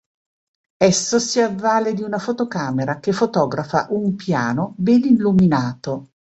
[0.77, 6.07] Esso si avvale di una fotocamera che fotografa un piano ben illuminato.